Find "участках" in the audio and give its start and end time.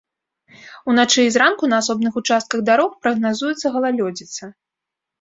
2.23-2.59